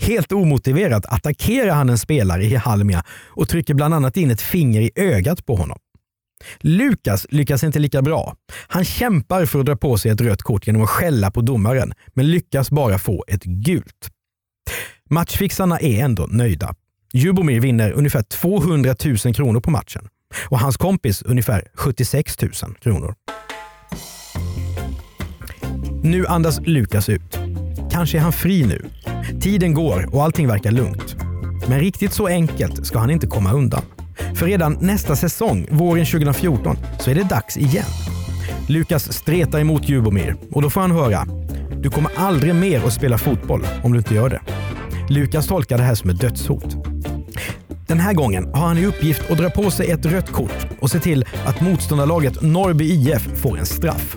Helt 0.00 0.32
omotiverat 0.32 1.06
attackerar 1.06 1.74
han 1.74 1.90
en 1.90 1.98
spelare 1.98 2.44
i 2.44 2.54
Halmia 2.54 3.04
och 3.26 3.48
trycker 3.48 3.74
bland 3.74 3.94
annat 3.94 4.16
in 4.16 4.30
ett 4.30 4.40
finger 4.40 4.80
i 4.80 4.90
ögat 4.94 5.46
på 5.46 5.56
honom. 5.56 5.78
Lukas 6.60 7.26
lyckas 7.30 7.64
inte 7.64 7.78
lika 7.78 8.02
bra. 8.02 8.36
Han 8.68 8.84
kämpar 8.84 9.46
för 9.46 9.60
att 9.60 9.66
dra 9.66 9.76
på 9.76 9.98
sig 9.98 10.10
ett 10.10 10.20
rött 10.20 10.42
kort 10.42 10.66
genom 10.66 10.82
att 10.82 10.90
skälla 10.90 11.30
på 11.30 11.40
domaren, 11.40 11.92
men 12.14 12.30
lyckas 12.30 12.70
bara 12.70 12.98
få 12.98 13.24
ett 13.28 13.44
gult. 13.44 14.10
Matchfixarna 15.14 15.78
är 15.78 16.04
ändå 16.04 16.26
nöjda. 16.26 16.74
Jubomir 17.12 17.60
vinner 17.60 17.92
ungefär 17.92 18.22
200 18.22 18.94
000 19.24 19.34
kronor 19.34 19.60
på 19.60 19.70
matchen 19.70 20.08
och 20.48 20.58
hans 20.58 20.76
kompis 20.76 21.22
ungefär 21.22 21.62
76 21.74 22.42
000 22.42 22.52
kronor. 22.80 23.14
Nu 26.02 26.26
andas 26.26 26.60
Lukas 26.60 27.08
ut. 27.08 27.38
Kanske 27.92 28.18
är 28.18 28.22
han 28.22 28.32
fri 28.32 28.66
nu. 28.66 28.84
Tiden 29.40 29.74
går 29.74 30.14
och 30.14 30.24
allting 30.24 30.48
verkar 30.48 30.70
lugnt. 30.70 31.16
Men 31.68 31.80
riktigt 31.80 32.12
så 32.12 32.26
enkelt 32.26 32.86
ska 32.86 32.98
han 32.98 33.10
inte 33.10 33.26
komma 33.26 33.52
undan. 33.52 33.82
För 34.34 34.46
redan 34.46 34.78
nästa 34.80 35.16
säsong, 35.16 35.66
våren 35.70 36.06
2014, 36.06 36.76
så 37.00 37.10
är 37.10 37.14
det 37.14 37.24
dags 37.24 37.56
igen. 37.56 37.86
Lukas 38.68 39.12
stretar 39.12 39.60
emot 39.60 39.88
Jubomir 39.88 40.36
och 40.52 40.62
då 40.62 40.70
får 40.70 40.80
han 40.80 40.90
höra 40.90 41.26
“Du 41.82 41.90
kommer 41.90 42.10
aldrig 42.16 42.54
mer 42.54 42.86
att 42.86 42.92
spela 42.92 43.18
fotboll 43.18 43.66
om 43.82 43.92
du 43.92 43.98
inte 43.98 44.14
gör 44.14 44.28
det”. 44.28 44.40
Lukas 45.08 45.46
tolkar 45.46 45.78
det 45.78 45.84
här 45.84 45.94
som 45.94 46.10
ett 46.10 46.20
dödshot. 46.20 46.76
Den 47.86 48.00
här 48.00 48.14
gången 48.14 48.54
har 48.54 48.66
han 48.66 48.78
i 48.78 48.86
uppgift 48.86 49.30
att 49.30 49.38
dra 49.38 49.50
på 49.50 49.70
sig 49.70 49.90
ett 49.90 50.06
rött 50.06 50.32
kort 50.32 50.66
och 50.80 50.90
se 50.90 50.98
till 50.98 51.24
att 51.46 51.60
motståndarlaget 51.60 52.42
Norrby 52.42 52.84
IF 52.84 53.28
får 53.34 53.58
en 53.58 53.66
straff. 53.66 54.16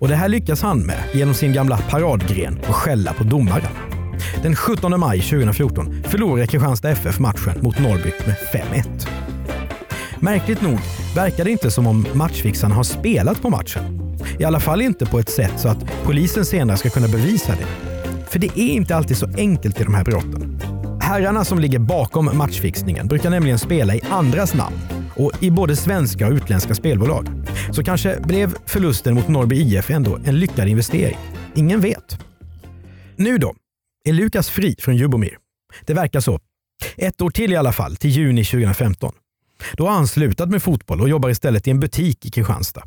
Och 0.00 0.08
Det 0.08 0.14
här 0.16 0.28
lyckas 0.28 0.62
han 0.62 0.80
med 0.80 1.02
genom 1.12 1.34
sin 1.34 1.52
gamla 1.52 1.78
paradgren 1.90 2.58
och 2.68 2.74
skälla 2.74 3.12
på 3.12 3.24
domaren. 3.24 3.72
Den 4.42 4.56
17 4.56 5.00
maj 5.00 5.20
2014 5.20 6.02
förlorar 6.04 6.46
Kristianstad 6.46 6.90
FF 6.90 7.18
matchen 7.18 7.54
mot 7.60 7.78
Norrby 7.78 8.12
med 8.26 8.36
5-1. 8.52 9.08
Märkligt 10.20 10.62
nog 10.62 10.78
verkar 11.14 11.44
det 11.44 11.50
inte 11.50 11.70
som 11.70 11.86
om 11.86 12.06
matchfixarna 12.14 12.74
har 12.74 12.82
spelat 12.82 13.42
på 13.42 13.50
matchen. 13.50 14.16
I 14.38 14.44
alla 14.44 14.60
fall 14.60 14.82
inte 14.82 15.06
på 15.06 15.18
ett 15.18 15.30
sätt 15.30 15.52
så 15.56 15.68
att 15.68 15.84
polisen 16.04 16.44
senare 16.44 16.76
ska 16.76 16.90
kunna 16.90 17.08
bevisa 17.08 17.52
det. 17.52 17.91
För 18.32 18.38
det 18.38 18.46
är 18.46 18.72
inte 18.72 18.96
alltid 18.96 19.16
så 19.16 19.28
enkelt 19.36 19.80
i 19.80 19.84
de 19.84 19.94
här 19.94 20.04
brotten. 20.04 20.60
Herrarna 21.00 21.44
som 21.44 21.58
ligger 21.58 21.78
bakom 21.78 22.36
matchfixningen 22.38 23.08
brukar 23.08 23.30
nämligen 23.30 23.58
spela 23.58 23.94
i 23.94 24.00
andras 24.10 24.54
namn 24.54 24.76
och 25.16 25.42
i 25.42 25.50
både 25.50 25.76
svenska 25.76 26.26
och 26.26 26.32
utländska 26.32 26.74
spelbolag. 26.74 27.26
Så 27.72 27.84
kanske 27.84 28.20
blev 28.20 28.54
förlusten 28.66 29.14
mot 29.14 29.28
Norrby 29.28 29.56
IF 29.56 29.90
ändå 29.90 30.18
en 30.24 30.38
lyckad 30.38 30.68
investering. 30.68 31.18
Ingen 31.54 31.80
vet. 31.80 32.18
Nu 33.16 33.38
då? 33.38 33.54
Är 34.04 34.12
Lukas 34.12 34.50
fri 34.50 34.76
från 34.78 34.96
Jubomir? 34.96 35.36
Det 35.86 35.94
verkar 35.94 36.20
så. 36.20 36.40
Ett 36.96 37.20
år 37.20 37.30
till 37.30 37.52
i 37.52 37.56
alla 37.56 37.72
fall, 37.72 37.96
till 37.96 38.10
juni 38.10 38.44
2015. 38.44 39.12
Då 39.72 39.86
har 39.86 39.94
han 39.94 40.08
slutat 40.08 40.48
med 40.48 40.62
fotboll 40.62 41.00
och 41.00 41.08
jobbar 41.08 41.30
istället 41.30 41.66
i 41.66 41.70
en 41.70 41.80
butik 41.80 42.26
i 42.26 42.30
Kristianstad. 42.30 42.82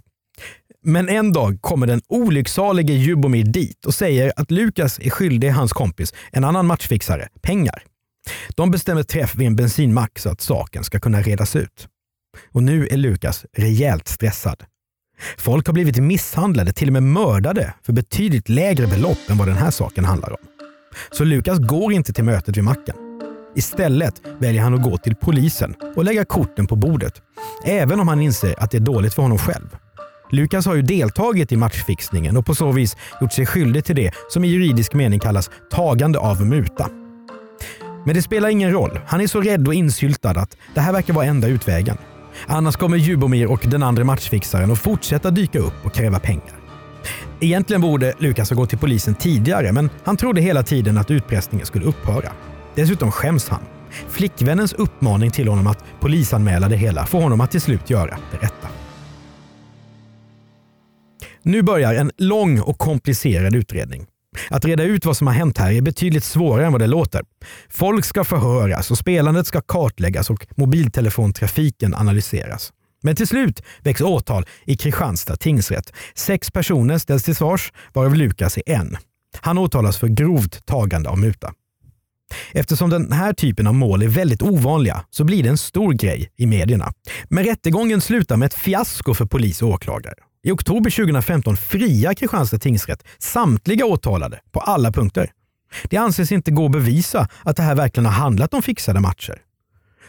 Men 0.87 1.09
en 1.09 1.31
dag 1.31 1.61
kommer 1.61 1.87
den 1.87 2.01
olycksalige 2.07 2.93
Jubomir 2.93 3.43
dit 3.43 3.85
och 3.85 3.93
säger 3.93 4.33
att 4.35 4.51
Lukas 4.51 4.99
är 4.99 5.09
skyldig 5.09 5.49
hans 5.49 5.73
kompis, 5.73 6.13
en 6.31 6.43
annan 6.43 6.67
matchfixare, 6.67 7.27
pengar. 7.41 7.83
De 8.55 8.71
bestämmer 8.71 9.03
träff 9.03 9.35
vid 9.35 9.47
en 9.47 9.55
bensinmack 9.55 10.19
så 10.19 10.29
att 10.29 10.41
saken 10.41 10.83
ska 10.83 10.99
kunna 10.99 11.21
redas 11.21 11.55
ut. 11.55 11.87
Och 12.51 12.63
nu 12.63 12.87
är 12.87 12.97
Lukas 12.97 13.45
rejält 13.57 14.07
stressad. 14.07 14.63
Folk 15.37 15.67
har 15.67 15.73
blivit 15.73 15.97
misshandlade, 15.97 16.73
till 16.73 16.89
och 16.89 16.93
med 16.93 17.03
mördade, 17.03 17.73
för 17.83 17.93
betydligt 17.93 18.49
lägre 18.49 18.87
belopp 18.87 19.29
än 19.29 19.37
vad 19.37 19.47
den 19.47 19.57
här 19.57 19.71
saken 19.71 20.05
handlar 20.05 20.31
om. 20.31 20.47
Så 21.11 21.23
Lukas 21.23 21.59
går 21.59 21.93
inte 21.93 22.13
till 22.13 22.23
mötet 22.23 22.57
vid 22.57 22.63
macken. 22.63 22.95
Istället 23.55 24.21
väljer 24.39 24.61
han 24.61 24.73
att 24.73 24.83
gå 24.83 24.97
till 24.97 25.15
polisen 25.15 25.75
och 25.95 26.03
lägga 26.03 26.25
korten 26.25 26.67
på 26.67 26.75
bordet. 26.75 27.21
Även 27.65 27.99
om 27.99 28.07
han 28.07 28.21
inser 28.21 28.63
att 28.63 28.71
det 28.71 28.77
är 28.77 28.81
dåligt 28.81 29.13
för 29.13 29.21
honom 29.21 29.37
själv. 29.37 29.77
Lukas 30.35 30.65
har 30.65 30.75
ju 30.75 30.81
deltagit 30.81 31.51
i 31.51 31.57
matchfixningen 31.57 32.37
och 32.37 32.45
på 32.45 32.55
så 32.55 32.71
vis 32.71 32.97
gjort 33.21 33.33
sig 33.33 33.45
skyldig 33.45 33.85
till 33.85 33.95
det 33.95 34.11
som 34.29 34.43
i 34.43 34.47
juridisk 34.47 34.93
mening 34.93 35.19
kallas 35.19 35.49
tagande 35.71 36.19
av 36.19 36.45
muta. 36.45 36.89
Men 38.05 38.15
det 38.15 38.21
spelar 38.21 38.49
ingen 38.49 38.71
roll. 38.71 38.99
Han 39.07 39.21
är 39.21 39.27
så 39.27 39.41
rädd 39.41 39.67
och 39.67 39.73
insyltad 39.73 40.29
att 40.29 40.57
det 40.73 40.81
här 40.81 40.93
verkar 40.93 41.13
vara 41.13 41.25
enda 41.25 41.47
utvägen. 41.47 41.97
Annars 42.47 42.75
kommer 42.75 42.97
Jubomir 42.97 43.51
och 43.51 43.61
den 43.63 43.83
andra 43.83 44.03
matchfixaren 44.03 44.71
att 44.71 44.79
fortsätta 44.79 45.31
dyka 45.31 45.59
upp 45.59 45.85
och 45.85 45.93
kräva 45.93 46.19
pengar. 46.19 46.55
Egentligen 47.39 47.81
borde 47.81 48.13
Lukas 48.17 48.49
ha 48.49 48.57
gått 48.57 48.69
till 48.69 48.79
polisen 48.79 49.15
tidigare, 49.15 49.71
men 49.71 49.89
han 50.03 50.17
trodde 50.17 50.41
hela 50.41 50.63
tiden 50.63 50.97
att 50.97 51.11
utpressningen 51.11 51.65
skulle 51.65 51.85
upphöra. 51.85 52.31
Dessutom 52.75 53.11
skäms 53.11 53.49
han. 53.49 53.61
Flickvännens 54.09 54.73
uppmaning 54.73 55.31
till 55.31 55.47
honom 55.47 55.67
att 55.67 55.83
polisanmäla 55.99 56.69
det 56.69 56.77
hela 56.77 57.05
får 57.05 57.21
honom 57.21 57.41
att 57.41 57.51
till 57.51 57.61
slut 57.61 57.89
göra 57.89 58.17
det 58.31 58.37
rätta. 58.37 58.84
Nu 61.45 61.61
börjar 61.61 61.93
en 61.93 62.11
lång 62.17 62.59
och 62.59 62.77
komplicerad 62.77 63.55
utredning. 63.55 64.05
Att 64.49 64.65
reda 64.65 64.83
ut 64.83 65.05
vad 65.05 65.17
som 65.17 65.27
har 65.27 65.33
hänt 65.33 65.57
här 65.57 65.71
är 65.71 65.81
betydligt 65.81 66.23
svårare 66.23 66.65
än 66.65 66.71
vad 66.71 66.81
det 66.81 66.87
låter. 66.87 67.23
Folk 67.69 68.05
ska 68.05 68.23
förhöras 68.23 68.91
och 68.91 68.97
spelandet 68.97 69.47
ska 69.47 69.61
kartläggas 69.61 70.29
och 70.29 70.47
mobiltelefontrafiken 70.55 71.95
analyseras. 71.95 72.73
Men 73.03 73.15
till 73.15 73.27
slut 73.27 73.61
väcks 73.83 74.01
åtal 74.01 74.45
i 74.65 74.77
Kristianstad 74.77 75.35
tingsrätt. 75.35 75.93
Sex 76.15 76.51
personer 76.51 76.97
ställs 76.97 77.23
till 77.23 77.35
svars, 77.35 77.73
varav 77.93 78.15
Lukas 78.15 78.57
är 78.57 78.63
en. 78.65 78.97
Han 79.41 79.57
åtalas 79.57 79.97
för 79.97 80.07
grovt 80.07 80.65
tagande 80.65 81.09
av 81.09 81.19
muta. 81.19 81.53
Eftersom 82.51 82.89
den 82.89 83.11
här 83.11 83.33
typen 83.33 83.67
av 83.67 83.73
mål 83.73 84.01
är 84.01 84.07
väldigt 84.07 84.41
ovanliga 84.41 85.05
så 85.09 85.23
blir 85.23 85.43
det 85.43 85.49
en 85.49 85.57
stor 85.57 85.93
grej 85.93 86.31
i 86.37 86.45
medierna. 86.45 86.93
Men 87.29 87.43
rättegången 87.43 88.01
slutar 88.01 88.37
med 88.37 88.45
ett 88.45 88.53
fiasko 88.53 89.13
för 89.13 89.25
polis 89.25 89.61
och 89.61 89.69
åklagare. 89.69 90.15
I 90.45 90.51
oktober 90.51 90.89
2015 90.89 91.57
friar 91.57 92.13
Kristianstad 92.13 92.59
tingsrätt 92.59 93.03
samtliga 93.17 93.85
åtalade 93.85 94.39
på 94.51 94.59
alla 94.59 94.91
punkter. 94.91 95.31
Det 95.83 95.97
anses 95.97 96.31
inte 96.31 96.51
gå 96.51 96.65
att 96.65 96.71
bevisa 96.71 97.27
att 97.43 97.57
det 97.57 97.63
här 97.63 97.75
verkligen 97.75 98.05
har 98.05 98.13
handlat 98.13 98.53
om 98.53 98.61
fixade 98.61 98.99
matcher. 98.99 99.41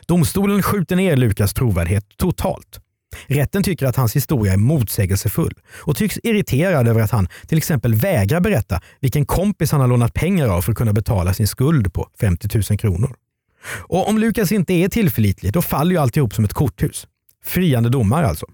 Domstolen 0.06 0.62
skjuter 0.62 0.96
ner 0.96 1.16
Lukas 1.16 1.54
trovärdighet 1.54 2.04
totalt. 2.16 2.80
Rätten 3.26 3.62
tycker 3.62 3.86
att 3.86 3.96
hans 3.96 4.16
historia 4.16 4.52
är 4.52 4.56
motsägelsefull 4.56 5.54
och 5.68 5.96
tycks 5.96 6.18
irriterad 6.22 6.88
över 6.88 7.00
att 7.00 7.10
han 7.10 7.28
till 7.46 7.58
exempel 7.58 7.94
vägrar 7.94 8.40
berätta 8.40 8.80
vilken 9.00 9.26
kompis 9.26 9.72
han 9.72 9.80
har 9.80 9.88
lånat 9.88 10.14
pengar 10.14 10.48
av 10.48 10.62
för 10.62 10.72
att 10.72 10.78
kunna 10.78 10.92
betala 10.92 11.34
sin 11.34 11.48
skuld 11.48 11.92
på 11.92 12.08
50 12.20 12.48
000 12.70 12.78
kronor. 12.78 13.14
Och 13.78 14.08
om 14.08 14.18
Lukas 14.18 14.52
inte 14.52 14.72
är 14.72 14.88
tillförlitlig, 14.88 15.52
då 15.52 15.62
faller 15.62 15.90
ju 15.90 15.98
alltihop 15.98 16.34
som 16.34 16.44
ett 16.44 16.54
korthus. 16.54 17.06
Friande 17.44 17.88
domar 17.88 18.22
alltså. 18.22 18.46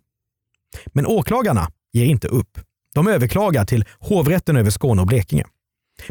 Men 0.86 1.06
åklagarna 1.06 1.70
ger 1.92 2.04
inte 2.04 2.28
upp. 2.28 2.58
De 2.94 3.08
överklagar 3.08 3.64
till 3.64 3.84
hovrätten 3.98 4.56
över 4.56 4.70
Skåne 4.70 5.00
och 5.00 5.06
Blekinge. 5.06 5.44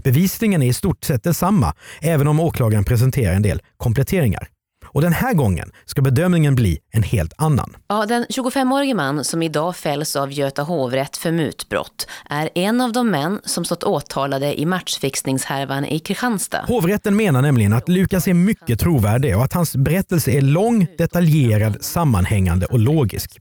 Bevisningen 0.04 0.62
är 0.62 0.68
i 0.68 0.74
stort 0.74 1.04
sett 1.04 1.24
densamma, 1.24 1.74
även 2.02 2.28
om 2.28 2.40
åklagaren 2.40 2.84
presenterar 2.84 3.34
en 3.34 3.42
del 3.42 3.62
kompletteringar. 3.78 4.48
Och 4.94 5.02
den 5.02 5.14
här 5.14 5.34
gången 5.34 5.72
ska 5.86 6.02
bedömningen 6.02 6.56
bli 6.56 6.80
en 6.92 7.04
helt 7.04 7.34
annan. 7.38 7.76
Ja, 7.88 8.06
den 8.06 8.26
25-årige 8.26 8.94
man 8.94 9.24
som 9.24 9.42
idag 9.44 9.76
fälls 9.76 10.16
av 10.16 10.32
Göta 10.32 10.64
hovrätt 10.64 11.18
för 11.18 11.32
mutbrott 11.32 12.08
är 12.30 12.50
en 12.56 12.82
av 12.82 12.92
de 12.92 13.10
män 13.10 13.40
som 13.44 13.66
stått 13.66 13.84
åtalade 13.84 14.60
i 14.60 14.66
matchfixningshärvan 14.66 15.86
i 15.86 16.00
Kristianstad. 16.00 16.66
Hovrätten 16.68 17.16
menar 17.16 17.42
nämligen 17.42 17.74
att 17.74 17.90
Lukas 17.90 18.28
är 18.28 18.34
mycket 18.34 18.80
trovärdig 18.80 19.38
och 19.38 19.44
att 19.44 19.54
hans 19.54 19.76
berättelse 19.76 20.32
är 20.32 20.42
lång, 20.42 20.88
detaljerad, 20.98 21.78
sammanhängande 21.84 22.66
och 22.66 22.80
logisk. 22.80 23.40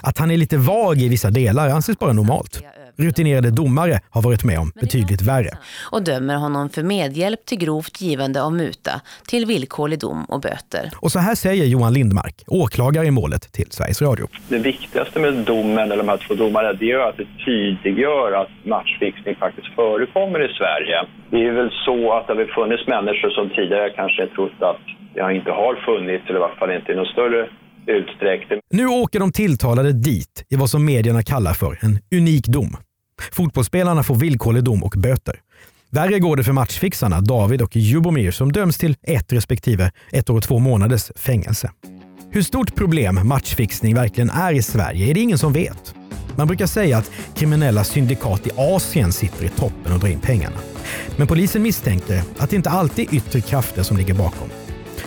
Att 0.00 0.18
han 0.18 0.30
är 0.30 0.36
lite 0.36 0.56
vag 0.56 0.98
i 0.98 1.08
vissa 1.08 1.30
delar 1.30 1.68
anses 1.68 1.98
bara 1.98 2.12
normalt. 2.12 2.62
Rutinerade 3.00 3.50
domare 3.50 4.00
har 4.10 4.22
varit 4.22 4.44
med 4.44 4.58
om 4.58 4.72
betydligt 4.80 5.22
värre. 5.22 5.50
Och 5.90 6.04
dömer 6.04 6.36
honom 6.36 6.70
för 6.70 6.82
medhjälp 6.82 7.46
till 7.46 7.58
grovt 7.58 8.00
givande 8.00 8.42
av 8.42 8.52
muta 8.52 9.00
till 9.28 9.46
villkorlig 9.46 9.98
dom 9.98 10.24
och 10.24 10.40
böter. 10.40 10.90
Och 10.96 11.12
så 11.12 11.18
här 11.18 11.34
säger 11.34 11.64
Johan 11.64 11.92
Lindmark, 11.92 12.44
åklagare 12.46 13.06
i 13.06 13.10
målet 13.10 13.52
till 13.52 13.70
Sveriges 13.70 14.02
Radio. 14.02 14.26
Det 14.48 14.58
viktigaste 14.58 15.20
med 15.20 15.34
domen, 15.34 15.78
eller 15.78 15.96
de 15.96 16.08
här 16.08 16.20
två 16.26 16.34
domarna, 16.34 16.72
det 16.72 16.90
är 16.90 17.08
att 17.08 17.16
det 17.16 17.26
tydliggör 17.44 18.32
att 18.42 18.50
matchfixning 18.64 19.34
faktiskt 19.36 19.68
förekommer 19.74 20.38
i 20.48 20.50
Sverige. 20.60 20.96
Det 21.30 21.40
är 21.48 21.52
väl 21.52 21.70
så 21.86 21.98
att 22.16 22.26
det 22.26 22.34
har 22.34 22.54
funnits 22.60 22.86
människor 22.86 23.30
som 23.30 23.50
tidigare 23.56 23.90
kanske 23.90 24.26
trott 24.34 24.58
att 24.70 24.82
det 25.14 25.34
inte 25.38 25.50
har 25.50 25.74
funnits, 25.88 26.24
eller 26.28 26.40
i 26.40 26.42
alla 26.42 26.54
fall 26.58 26.70
inte 26.78 26.92
i 26.92 26.96
någon 26.96 27.12
större 27.16 27.40
utsträckning. 27.86 28.58
Nu 28.70 28.86
åker 28.86 29.20
de 29.20 29.32
tilltalade 29.32 29.92
dit 29.92 30.44
i 30.48 30.56
vad 30.56 30.70
som 30.70 30.84
medierna 30.84 31.22
kallar 31.22 31.52
för 31.52 31.78
en 31.80 31.98
unik 32.18 32.46
dom. 32.46 32.76
Fotbollsspelarna 33.32 34.02
får 34.02 34.14
villkorlig 34.14 34.64
dom 34.64 34.82
och 34.82 34.94
böter. 34.96 35.40
Värre 35.90 36.18
går 36.18 36.36
det 36.36 36.44
för 36.44 36.52
matchfixarna 36.52 37.20
David 37.20 37.62
och 37.62 37.76
Jubomir 37.76 38.30
som 38.30 38.52
döms 38.52 38.78
till 38.78 38.96
ett 39.02 39.32
respektive 39.32 39.90
ett 40.12 40.30
år 40.30 40.36
och 40.36 40.42
två 40.42 40.58
månaders 40.58 41.10
fängelse. 41.16 41.70
Hur 42.30 42.42
stort 42.42 42.74
problem 42.74 43.28
matchfixning 43.28 43.94
verkligen 43.94 44.30
är 44.30 44.52
i 44.52 44.62
Sverige 44.62 45.10
är 45.10 45.14
det 45.14 45.20
ingen 45.20 45.38
som 45.38 45.52
vet. 45.52 45.94
Man 46.36 46.46
brukar 46.46 46.66
säga 46.66 46.98
att 46.98 47.10
kriminella 47.34 47.84
syndikat 47.84 48.46
i 48.46 48.50
Asien 48.56 49.12
sitter 49.12 49.44
i 49.44 49.48
toppen 49.48 49.92
och 49.92 49.98
drar 49.98 50.08
in 50.08 50.20
pengarna. 50.20 50.56
Men 51.16 51.26
polisen 51.26 51.62
misstänker 51.62 52.22
att 52.38 52.50
det 52.50 52.56
inte 52.56 52.70
alltid 52.70 53.08
är 53.08 53.14
yttre 53.16 53.40
krafter 53.40 53.82
som 53.82 53.96
ligger 53.96 54.14
bakom. 54.14 54.48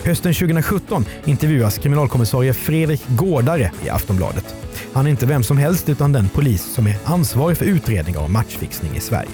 Hösten 0.04 0.34
2017 0.34 1.04
intervjuas 1.24 1.78
kriminalkommissarie 1.78 2.54
Fredrik 2.54 3.02
Gårdare 3.08 3.70
i 3.84 3.88
Aftonbladet. 3.88 4.54
Han 4.92 5.06
är 5.06 5.10
inte 5.10 5.26
vem 5.26 5.42
som 5.42 5.58
helst 5.58 5.88
utan 5.88 6.12
den 6.12 6.28
polis 6.28 6.62
som 6.62 6.86
är 6.86 6.96
ansvarig 7.04 7.56
för 7.56 7.64
utredningar 7.64 8.20
av 8.20 8.30
matchfixning 8.30 8.96
i 8.96 9.00
Sverige. 9.00 9.30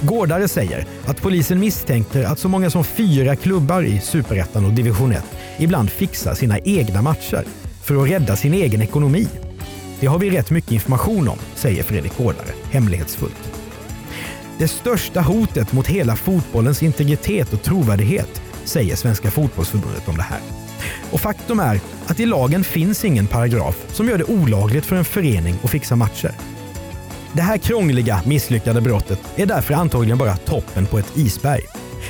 Gårdare 0.00 0.48
säger 0.48 0.86
att 1.06 1.22
polisen 1.22 1.60
misstänker 1.60 2.24
att 2.24 2.38
så 2.38 2.48
många 2.48 2.70
som 2.70 2.84
fyra 2.84 3.36
klubbar 3.36 3.82
i 3.82 4.00
Superettan 4.00 4.64
och 4.64 4.72
Division 4.72 5.12
1 5.12 5.24
ibland 5.58 5.90
fixar 5.90 6.34
sina 6.34 6.58
egna 6.58 7.02
matcher 7.02 7.44
för 7.82 8.02
att 8.02 8.10
rädda 8.10 8.36
sin 8.36 8.54
egen 8.54 8.82
ekonomi. 8.82 9.28
Det 10.00 10.06
har 10.06 10.18
vi 10.18 10.30
rätt 10.30 10.50
mycket 10.50 10.72
information 10.72 11.28
om, 11.28 11.38
säger 11.54 11.82
Fredrik 11.82 12.16
Gårdare 12.16 12.52
hemlighetsfullt. 12.70 13.52
Det 14.58 14.68
största 14.68 15.20
hotet 15.20 15.72
mot 15.72 15.86
hela 15.86 16.16
fotbollens 16.16 16.82
integritet 16.82 17.52
och 17.52 17.62
trovärdighet 17.62 18.41
säger 18.64 18.96
Svenska 18.96 19.30
fotbollsförbundet 19.30 20.08
om 20.08 20.16
det 20.16 20.22
här. 20.22 20.40
Och 21.10 21.20
faktum 21.20 21.60
är 21.60 21.80
att 22.06 22.20
i 22.20 22.26
lagen 22.26 22.64
finns 22.64 23.04
ingen 23.04 23.26
paragraf 23.26 23.76
som 23.88 24.08
gör 24.08 24.18
det 24.18 24.24
olagligt 24.24 24.86
för 24.86 24.96
en 24.96 25.04
förening 25.04 25.54
att 25.62 25.70
fixa 25.70 25.96
matcher. 25.96 26.32
Det 27.32 27.42
här 27.42 27.58
krångliga, 27.58 28.22
misslyckade 28.26 28.80
brottet 28.80 29.20
är 29.36 29.46
därför 29.46 29.74
antagligen 29.74 30.18
bara 30.18 30.36
toppen 30.36 30.86
på 30.86 30.98
ett 30.98 31.16
isberg. 31.16 31.62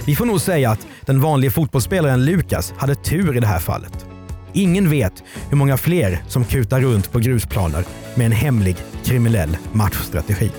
Vi 0.06 0.16
får 0.16 0.26
nog 0.26 0.40
säga 0.40 0.70
att 0.70 0.86
den 1.00 1.20
vanliga 1.20 1.50
fotbollsspelaren 1.50 2.24
Lukas 2.24 2.74
hade 2.76 2.94
tur 2.94 3.36
i 3.36 3.40
det 3.40 3.46
här 3.46 3.58
fallet. 3.58 4.06
Ingen 4.52 4.90
vet 4.90 5.22
hur 5.48 5.56
många 5.56 5.76
fler 5.76 6.24
som 6.28 6.44
kutar 6.44 6.80
runt 6.80 7.12
på 7.12 7.18
grusplaner 7.18 7.84
med 8.14 8.26
en 8.26 8.32
hemlig 8.32 8.76
kriminell 9.04 9.56
matchstrategi. 9.72 10.50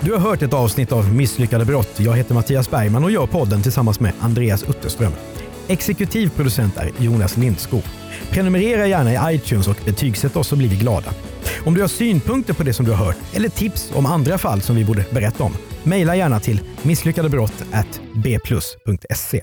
Du 0.00 0.12
har 0.12 0.18
hört 0.18 0.42
ett 0.42 0.52
avsnitt 0.52 0.92
av 0.92 1.14
Misslyckade 1.14 1.64
brott. 1.64 1.90
Jag 1.96 2.16
heter 2.16 2.34
Mattias 2.34 2.70
Bergman 2.70 3.04
och 3.04 3.10
gör 3.10 3.26
podden 3.26 3.62
tillsammans 3.62 4.00
med 4.00 4.12
Andreas 4.20 4.62
Utterström. 4.62 5.12
Exekutiv 5.68 6.30
producent 6.36 6.76
är 6.76 6.90
Jonas 6.98 7.36
Lindskog. 7.36 7.82
Prenumerera 8.30 8.86
gärna 8.86 9.32
i 9.32 9.36
iTunes 9.36 9.68
och 9.68 9.76
betygsätt 9.84 10.36
oss 10.36 10.48
så 10.48 10.56
blir 10.56 10.68
vi 10.68 10.76
glada. 10.76 11.14
Om 11.64 11.74
du 11.74 11.80
har 11.80 11.88
synpunkter 11.88 12.54
på 12.54 12.62
det 12.62 12.72
som 12.72 12.86
du 12.86 12.92
har 12.92 13.06
hört 13.06 13.16
eller 13.32 13.48
tips 13.48 13.92
om 13.94 14.06
andra 14.06 14.38
fall 14.38 14.60
som 14.60 14.76
vi 14.76 14.84
borde 14.84 15.04
berätta 15.10 15.44
om, 15.44 15.52
mejla 15.82 16.16
gärna 16.16 16.40
till 16.40 16.60
misslyckadebrott@bplus.se. 16.82 19.42